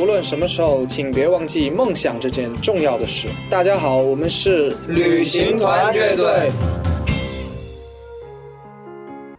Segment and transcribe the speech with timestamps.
[0.00, 3.28] 无论什么时候，请别忘记梦想这件重要的事。
[3.50, 6.79] 大家好，我们是旅行团乐队。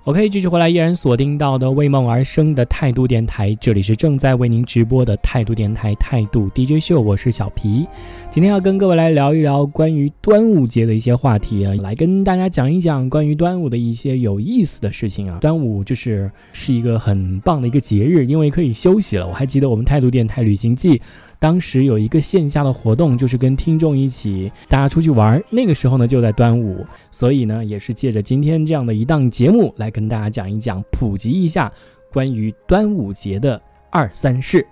[0.06, 7.86] OK，继续回来，依然锁定到的为梦而生的态度电台，这里是正在为您直播的态度电台态度 DJ 秀，我是小皮，
[8.32, 15.38] 今天要跟各位来聊一聊关于端午节的一些话题啊，来跟大家讲一讲关于端午的一些有意思的事情啊。
[15.40, 19.28] 端午就是是一个很棒的一个节日，因为可以休息了。
[19.28, 21.00] 我还记得我们态度电台旅行记。
[21.38, 25.44] 当时有一个线下的活动，就是跟听众一起大家出去玩。
[25.50, 31.72] 那个时候呢，就在端午，所以呢，也是借着今天这样的一档节目，来跟大家讲一讲，普及一下
[32.12, 34.66] 关于端午节的二三事。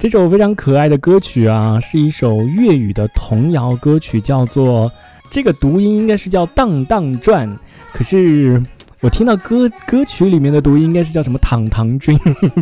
[0.00, 4.90] 这首非常可爱的歌曲啊，是一首粤语的童谣歌曲，叫做
[5.28, 7.46] 这个读音应该是叫《荡荡转》，
[7.92, 8.62] 可是
[9.02, 12.18] 我听到歌歌曲里面的读音应该是叫什么“躺躺君”，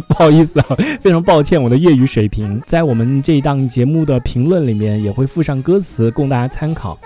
[0.09, 0.67] 不好意思啊，
[1.01, 6.99] 非常抱歉我的粤语水平，在我们这一档节目的评论里面也会附上歌词供大家参考。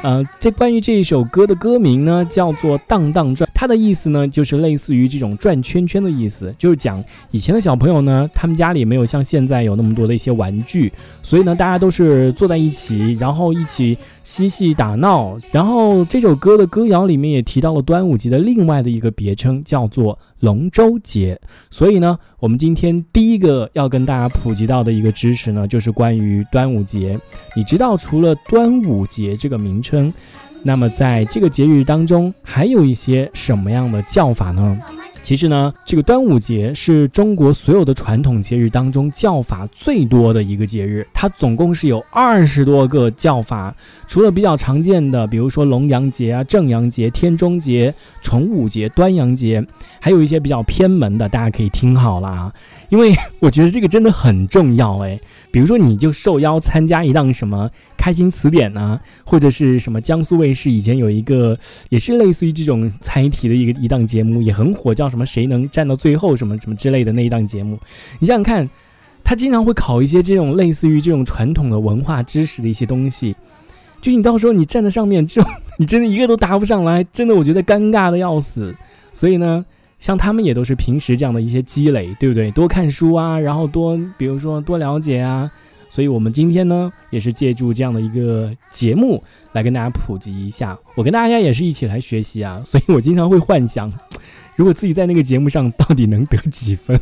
[0.00, 15.36] 呃，这关于这一首歌的歌名呢，叫做《荡荡转》，它的意思呢，就是类似于这种转圈圈的意思，就是讲以前的小朋友呢，他们家里没有像现在有那么多的一些玩具，所以呢，大家都是坐在一起，然后一起嬉戏打闹。
[15.50, 21.40] 然后这首歌的歌谣里面也提到了端午节的另外的一个别称，叫做龙舟节。
[21.70, 27.18] 所以呢，我们今天第一个要跟大家普及到的一个知识呢，就是关于端午节。
[27.56, 29.87] 你知道除了端午节这个名称？
[29.88, 30.12] 称，
[30.62, 34.78] 那么在这个节日当中，还有一些什么样的叫法呢？
[35.20, 43.74] 其实呢，这个端午节是中国所有的传统节日当中叫法最多的一个节日，它总共是有二十多个叫法。
[44.06, 49.62] 除了比较常见的，比如说龙阳节啊、正阳节、天中节、重五节、端阳节，
[50.00, 52.52] 还有一些比较偏门的，大家可以听好了啊，
[52.88, 55.18] 因为我觉得这个真的很重要哎。
[55.50, 57.68] 比如说，你就受邀参加一档什么
[58.08, 61.58] 开心词典呢，或者是什么江苏卫视以前有一个
[61.90, 65.18] 也是类似于这种猜题的一个一档节目，也很火，叫什么？
[65.18, 67.76] 什么谁能站到最后什么什么之类的那一档节目，
[68.20, 68.70] 你想想看，
[69.24, 73.34] 他经常会考一些这种类似于这种传统的文化知识的一些东西，
[74.00, 75.42] 就你到时候你站在上面，就
[75.76, 78.72] 你真的一个都答不上来，真的我觉得尴尬的要死。
[79.12, 79.66] 所以呢，
[79.98, 82.48] 像他们也都是平时这样的一些积累，对不对？
[82.52, 85.50] 多看书啊，然后多比如说多了解啊。
[85.88, 89.22] 所以我们今天呢，也是借助这样的一个节目
[89.52, 90.78] 来跟大家普及一下。
[90.96, 93.92] 我跟大家也是一起来学习啊，所以我经常会幻想。
[94.56, 97.00] 如果自己在那个节目上到底能得几分，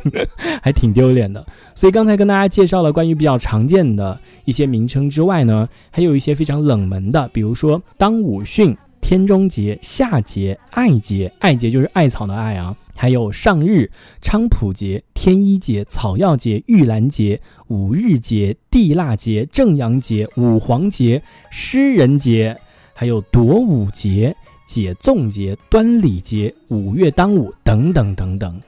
[0.63, 1.45] 还挺丢脸的。
[1.75, 8.77] 所以刚才跟大家介绍了关于比较常见的一些名称之外呢，还有一些非常冷门的，比如说当午训、
[9.09, 13.89] 天中节、夏节、艾节，艾节就是艾草的艾啊，还有上日、
[14.21, 21.23] 菖蒲节、天一节、草药节、玉兰节、五日节、地腊节、正阳节、五黄节、
[21.53, 22.59] 诗人节，
[22.95, 24.35] 还有夺五节。
[24.67, 28.61] 解粽节、端礼节、五月当午等等等等。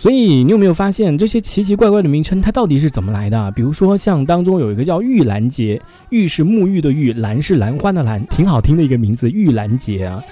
[0.00, 3.50] 所以你有没有发现这些奇奇怪怪的名称，它到底是怎么来的？
[3.50, 5.78] 比如说像当中有一个叫玉兰节，
[6.08, 10.24] 玉是沐浴的玉，兰是兰花的兰，挺好听的一个名字，玉兰节啊。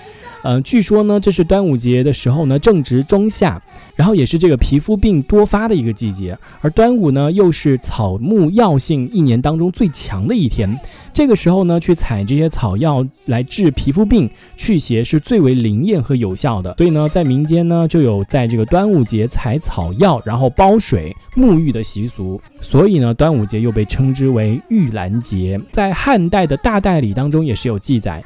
[0.44, 3.60] 嗯，据说呢，这是端午节的时候呢，正值中夏，
[3.96, 6.38] 然后也是这个皮肤病多发的一个季节。
[6.60, 10.78] 而端午呢，又是草木药性一年当中最强的一天。
[11.12, 16.74] 这个时候呢，去采这些草药来治皮肤病、祛邪是最为灵验和有效的。
[16.78, 22.40] 所以呢，在民间呢，就有在这个端午节采草药，然后煲水沐浴的习俗。
[22.60, 25.60] 所以呢，端午节又被称之为玉兰节。
[25.72, 28.22] 在汉代的大代理当中也是有记载。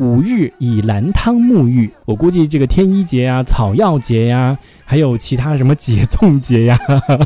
[0.00, 6.76] 五日以兰汤沐浴，我估计这个天一节呀、草药节呀，还有其他什么解粽节呀，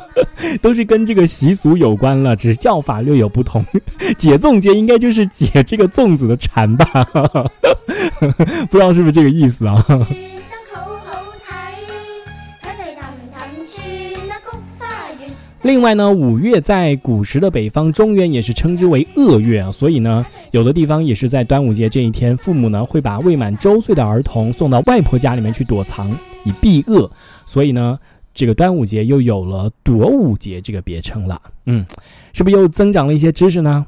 [0.61, 3.65] 都是跟这个习俗有关了，只是叫法略有不同。
[4.19, 6.87] 解粽节应该就是解这个粽子的馋吧，
[8.71, 9.83] 不知道是不是这个意思啊？
[15.63, 26.11] 另外呢，五月在古时的北方中原也是称之为恶月啊，所以呢，有的地方也是在端午节这一天，父母呢会把未满周岁的儿童送到外婆家里面去躲藏，
[26.45, 27.11] 以避恶。
[27.45, 27.99] 所以呢，
[28.33, 31.41] 这个端午节又有了躲五节这个别称了。
[31.67, 31.85] 嗯，
[32.33, 33.85] 是不是又增长了一些知识呢？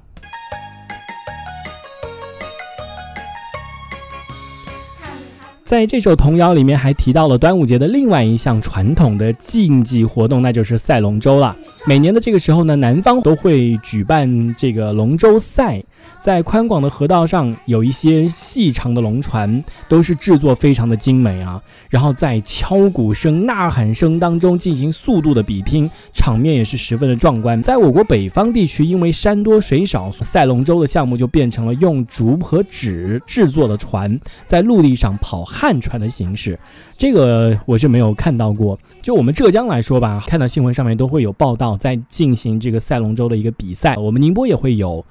[5.71, 11.57] 在这首童谣里面还提到了端午节的另外一项传统的竞技活动，那就是赛龙舟了。
[11.87, 15.83] 每年的这个时候呢，南方都会举办这个龙舟赛，
[16.21, 21.61] 在宽广的河道上有一些细长的龙船，都是制作非常的精美啊。
[21.89, 27.61] 然后在敲鼓声、呐喊声当中进行速度的比拼，场面也是十分的壮观。
[27.63, 36.59] 在我国北方地区，因为山多水少，赛龙舟的项目就变成了用竹和纸制作的船，在陆地上跑旱船的形式。
[36.99, 38.79] 这个我是没有看到过。
[39.01, 43.97] 就我们浙江来说吧，看到新闻上面都会有报道，在进行这个赛龙舟的一个比赛。
[43.97, 45.05] 我们宁波也会有，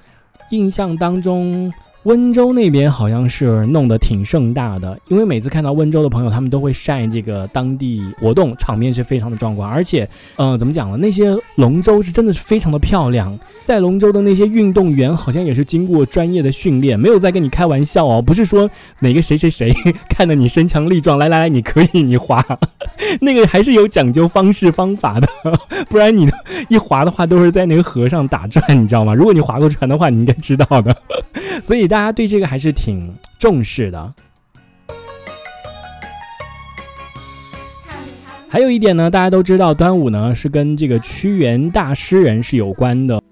[0.50, 1.70] 印象当中。
[2.04, 9.68] 温州那边好像是弄得挺盛大的，因为每次看到温州的朋友，他们都会晒这个当地活动，场面是非常的壮观。
[9.68, 10.96] 而且，嗯，怎么讲呢？
[10.96, 13.38] 那些龙舟是真的是非常的漂亮。
[13.66, 18.70] 在龙舟的那些运动员好像也是经过专业的训练，没有在跟你开玩笑哦，不是说
[19.00, 19.70] 哪个谁谁谁
[20.08, 22.42] 看到你身强力壮，来来来，你可以你划，
[23.20, 25.28] 那个还是有讲究方式方法的，
[25.90, 26.26] 不然你
[26.70, 29.14] 一划的话都是在那个河上打转，你知道吗？
[29.14, 30.96] 如果你划过船的话，你应该知道的。
[31.62, 34.14] 所以大家对这个还是挺重视的。
[38.48, 43.22] 还有一点呢，大家都知道，端午呢是跟这个屈原大诗人是有关的。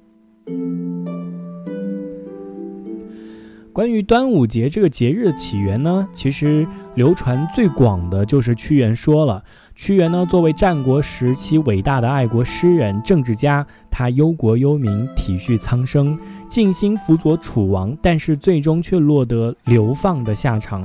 [3.79, 6.67] 关于端午节这个节日的起源呢，其实
[6.97, 9.41] 流传最广的就是屈原说了。
[9.77, 20.85] 屈原呢，作为战国时期伟大的爱国诗人、政治家，他忧国忧民，体恤苍生，尽心辅佐楚王，但是最终却落得流放的下场。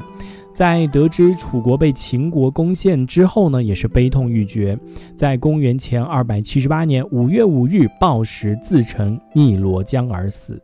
[0.54, 4.78] 在得知楚国被秦国攻陷之后呢，也是悲痛欲绝，
[5.16, 10.62] 在公元前二百七十八年五月五日暴食自沉，汨罗江而死。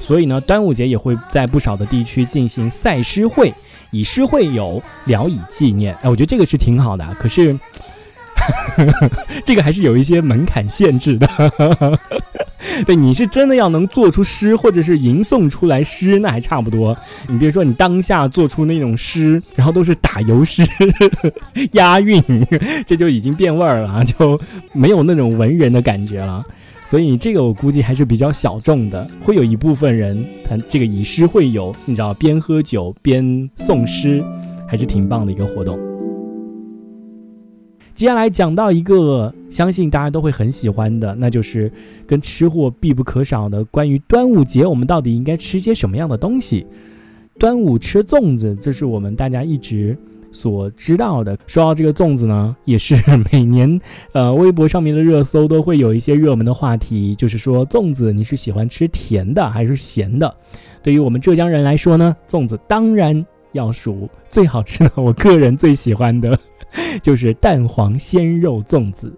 [0.00, 3.52] 所以呢，端午节也会在不少的地区进行赛诗会，
[3.90, 5.94] 以诗会友，聊以纪念。
[6.02, 7.16] 哎，我觉得这个是挺好的。
[7.18, 7.58] 可是，
[9.44, 11.28] 这个还是有一些门槛限制的。
[12.86, 16.96] 对，你是真的要能做出诗，或者是吟诵出来诗，那还差不多。
[17.28, 20.66] 你别说你当下做出那种诗，然后都是打油诗、
[21.72, 22.22] 押韵，
[22.86, 24.40] 这就已经变味儿了，就
[24.72, 26.44] 没有那种文人的感觉了。
[26.94, 34.22] 所以这个我估计还是比较小众的，会有一部分人他这个以诗会友，你知道，边喝酒边诵诗，
[34.64, 35.76] 还是挺棒的一个活动。
[37.96, 41.68] 接下来讲到一个，相信大家都会很喜欢的，那就是
[42.06, 46.64] 跟吃货必不可少的关于端午节，我们到底应该吃些什么样的东西？
[47.40, 49.98] 端午吃粽子，这是我们大家一直。
[50.34, 52.96] 所知道的，说到这个粽子呢，也是
[53.32, 53.80] 每年，
[54.12, 60.34] 呃，微博上面的热搜都会有一些热门的话题，就是说粽子你是喜欢吃甜的还是咸的？
[60.82, 66.36] 对于我们浙江人来说呢，粽子当然要数最好吃的，我个人最喜欢的
[67.00, 69.10] 就是蛋黄鲜肉粽子。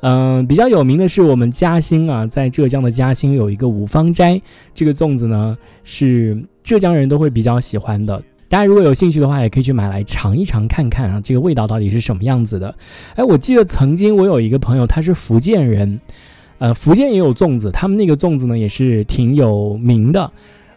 [0.00, 4.40] 嗯，比较有名的是我们嘉兴啊，在浙江的嘉兴有一个五芳斋，
[4.74, 8.20] 这个粽子呢是浙江人都会比较喜欢的。
[8.52, 12.74] 大家如果有兴趣的话，也可以去买来尝一尝看看啊，这个味道到底是什么样子的？
[13.14, 15.98] 哎，我记得曾经我有一个朋友，他是福建人，
[16.58, 20.30] 呃，福建也有粽子，他们那个粽子呢也是挺有名的。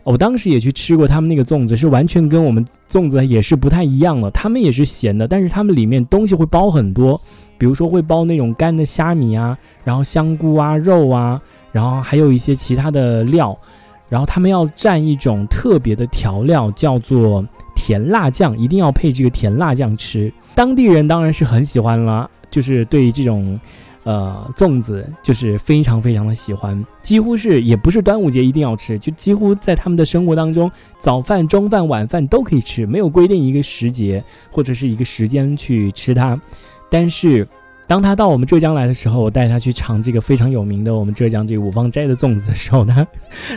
[0.05, 4.31] 我当时也去吃过他们那个粽子，是完全跟我们粽子也是不太一样的。
[4.31, 7.19] 他们也是咸的，但是他们里面东西会包很多，
[7.57, 11.41] 比如说会包那种干的虾米啊，然后香菇啊、肉啊，
[11.73, 13.59] 然后还有一些其他的料，
[14.07, 17.45] 然后他们要蘸一种特别的调料，叫做。
[17.85, 23.59] 甜辣酱一定要配这个甜辣酱吃，当地人当然是很喜欢了，就是对这种，
[24.05, 36.41] 呃，粽子就是非常非常的喜欢，几乎是也不是端午节一定要吃，就几乎在他们的生活当中，早饭、中饭、晚饭都可以吃，没有规定一个时节或者是一个时间去吃它，
[36.89, 37.47] 但是。
[37.87, 43.05] 当他到我们浙江来的时候，我带他去尝这个非常有名的我们浙江这个五芳斋的粽子的时候，他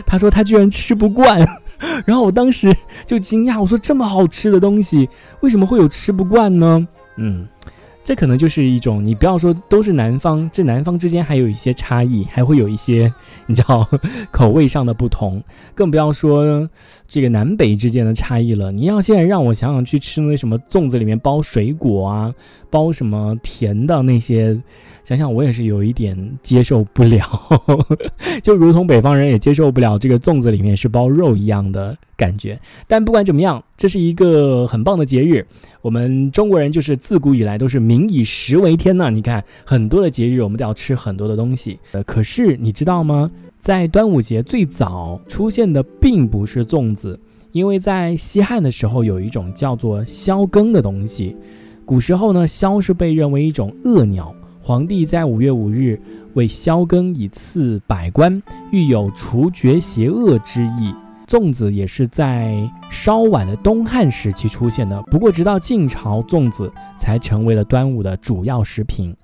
[0.05, 1.43] 他说他居然吃不惯，
[2.05, 5.09] 然后我当时就惊讶，我说这么好吃的东西，
[5.41, 6.87] 为什么会有吃不惯呢？
[7.17, 7.47] 嗯，
[8.09, 13.13] 这可能就是一种，你不要说都是南方，这南方之间还有一些差异，还会有一些
[13.45, 13.87] 你知道
[14.31, 15.43] 口味上的不同，
[15.75, 16.67] 更不要说
[17.07, 18.71] 这个南北之间的差异了。
[18.71, 22.33] 你要现在让我想想去吃那什么粽子里面包水果啊，
[22.71, 24.59] 包什么甜的那些，
[25.03, 27.21] 想想我也是有一点接受不了，
[28.41, 31.95] 就如同北方人也接受不了这个粽子里面是包肉一样的。
[32.19, 35.47] 感觉，但不管怎么样，这是一个很棒的节日。
[35.81, 39.09] 我们中国人就是自古以来都是民以食为天呐。
[39.09, 41.79] 你看，很多的节日我们都要吃很多的东西。
[41.93, 43.31] 呃，可是你知道吗？
[43.61, 47.17] 在端午节最早出现的并不是粽子，
[47.53, 51.35] 因为在西汉的时候有一种叫做宵更的东西。
[51.85, 55.99] 古时候呢，萧是被认为一种恶鸟，皇帝在五月五日
[56.33, 60.93] 为宵更以赐百官，欲有除绝邪恶之意。
[61.29, 69.15] 粽子也是在稍晚的东汉时期出现的，不过直到晋朝，粽子才成为了端午的主要食品。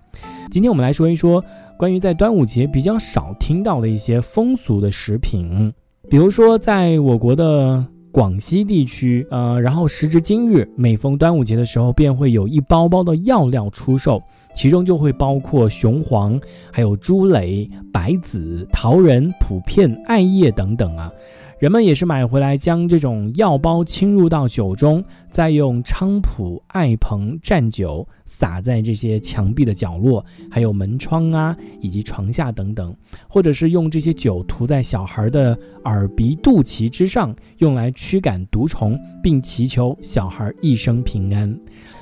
[0.52, 1.44] 今天我们来说一说
[1.80, 5.74] 关于在端午节比较少听到的一些风俗的食品，
[6.08, 14.22] 比如说在我国的广西地区，呃，然后时至今日，每逢端午节的时候，便会有一包包的药料出售，
[14.54, 16.40] 其中就会包括雄黄、
[16.72, 21.12] 还有猪蕾、白子、桃仁、普片、艾叶等等啊。
[21.58, 32.94] 人们也是买回来，将这种药包倾入到酒中，再用菖蒲、艾蓬蘸酒，撒在这些墙壁的角落，还有门窗啊，以及床下等等，
[33.30, 41.58] 或者是用这些酒涂在小孩的耳鼻肚脐之上，用来驱赶毒虫，并祈求小孩一生平安。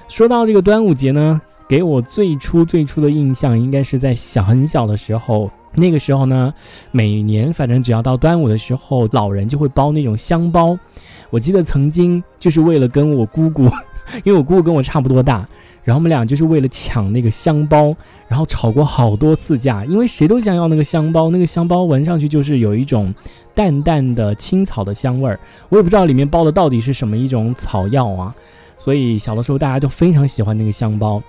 [0.07, 5.51] 说到这个端午节呢，给我最初最初的印象，应该是在小很小的时候。
[5.75, 6.53] 那个时候呢，
[6.91, 10.77] 每年反正只要到端午的时候，老人就会包那种香包。
[11.29, 13.63] 我记得曾经就是为了跟我姑姑，
[14.23, 15.47] 因为我姑姑跟我差不多大，
[15.83, 17.95] 然后我们俩就是为了抢那个香包，
[18.27, 21.31] 然后吵过好多次架，因为谁都想要那个香包。
[21.31, 23.11] 那个香包闻上去就是有一种
[23.55, 25.39] 淡淡的青草的香味儿，
[25.69, 28.35] 我也不知道里面包的到底是什么一种草药啊。
[28.77, 31.19] 所以小的时候大家都非常喜欢那个香包，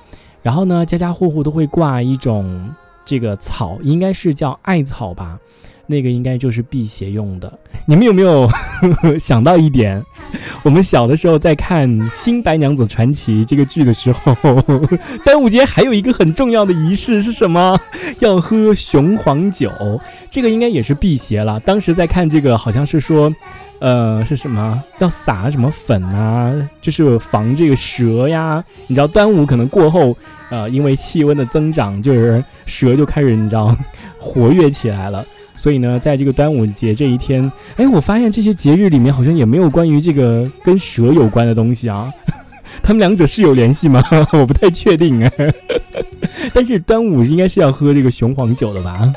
[0.42, 2.68] 然后呢，家家户户都会挂一种。
[3.04, 5.38] 这个草应该是叫艾草吧，
[5.86, 7.52] 那个应该就是辟邪用的。
[7.86, 10.02] 你们有没有呵 呵想到一点？
[10.62, 14.34] 我们小的时候在看《新白娘子传奇》这个剧的时候，
[15.24, 17.78] 端午节还有一个很重要的仪式是什么？
[18.20, 19.70] 要喝雄黄酒，
[20.30, 21.60] 这个应该也是辟邪了。
[21.60, 23.34] 当时在看这个，好像是说。
[23.80, 24.82] 呃，是什么？
[24.98, 26.50] 要撒什么粉啊？
[26.80, 28.64] 就是防这个蛇呀。
[28.86, 30.16] 你知道端午可能过后，
[30.48, 33.76] 呃，因为气温的增长，就是蛇就开始你知道
[34.16, 35.26] 活跃起来了。
[35.64, 42.12] 所以呢，在这个端午节这一天，哎，我发现这些节日里面好像也没有关于这个跟蛇有关的东西啊。
[42.84, 44.04] 他们两者是有联系吗？
[44.34, 45.32] 我不太确定哎。
[46.52, 49.10] 但是端午应该是要喝这个雄黄酒的吧？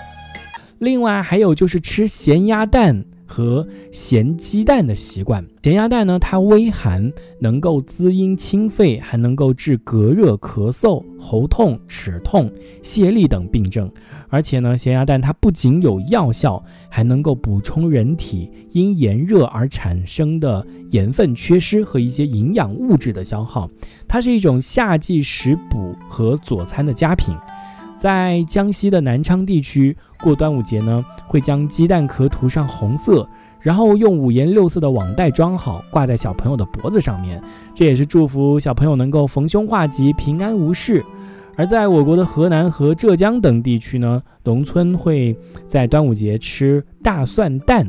[0.80, 3.04] 另外还有就是吃咸鸭蛋。
[3.28, 12.50] 和咸鸡蛋的习惯，咸鸭蛋呢，它微寒，能够滋阴清肺，还能够治隔热、咳嗽、喉痛、齿痛、
[12.82, 13.92] 泄痢等病症。
[14.30, 23.70] 而且呢，咸鸭蛋它不仅有药效，还能够补充人体因炎热而产生的盐分缺失和一些营养物质的消耗。
[24.08, 27.36] 它是一种夏季食补和佐餐的佳品。
[27.98, 33.28] 在江西的南昌地区过端午节呢，会将鸡蛋壳涂上红色，
[33.60, 37.42] 然后用五颜六色的网袋装好，挂在小朋友的脖子上面，
[37.74, 41.04] 这也是祝福小朋友能够逢凶化吉、平安无事。
[41.56, 45.36] 而在我国的河南和浙江等地区呢，农村会
[45.66, 47.88] 在端午节吃大蒜蛋。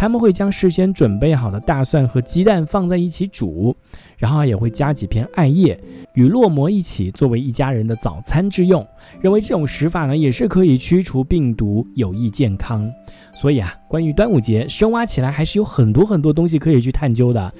[0.00, 3.76] 他们会将事先准备好的大蒜和鸡蛋放在一起煮，
[4.16, 5.78] 然后也会加几片艾叶
[6.14, 8.82] 与烙馍一起作为一家人的早餐之用。
[9.20, 12.90] 认为这种食法呢也是可以驱除病毒，有益健康。
[13.34, 17.52] 所以啊，关于端午节深挖起来还是有很多很多东西可以去探究的。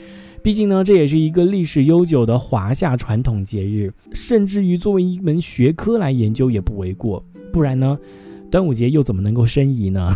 [0.43, 7.23] 毕竟呢，这也是一个历史悠久的华夏传统节日，甚至于作为一门学科来研究也不为过。
[7.53, 7.99] 不然呢，
[8.51, 10.15] 端午节又怎么能够申遗呢？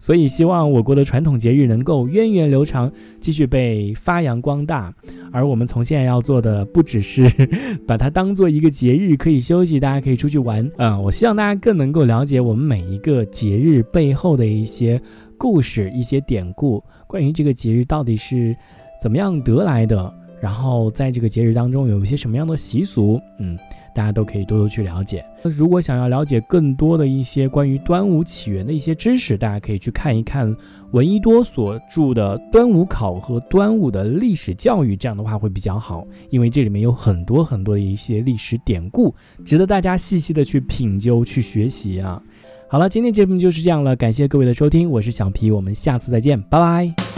[0.00, 4.92] 所以，希望我国的传统节日能够源远流长，继续被发扬光大。
[5.32, 7.26] 而我们从现在要做的，不只是
[7.86, 10.68] 把它当做一个节日可以休息，大家可以出去玩。
[10.76, 15.00] 嗯，我希望大家更能够了解我们每一个节日背后的一些
[15.38, 18.56] 故事、一些典故，关于这个节日到底是
[19.02, 20.12] 怎么样得来的。
[20.40, 23.58] 然后在这个节日当中有一些什么样的习俗，嗯。
[23.94, 25.24] 大家都可以多多去了解。
[25.42, 30.54] 那如果想要了解更多的一些关于端午起源的一些知识，大家可以去看一看
[30.92, 42.22] 闻一多所著的《端午考》和《端午的历史教育》，这样的话会比较好，因为这里面有很多很多的一些历史典故，值得大家细细的去品究、去学习啊。
[42.68, 47.09] 好了，今天节目就是这样了，感谢各位的收听，我是小皮，我们下次再见，拜拜。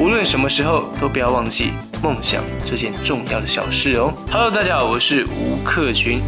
[0.00, 4.14] 无论什么时候，都不要忘记梦想这件重要的小事哦。
[4.30, 6.20] Hello，大家好，我是吴克群。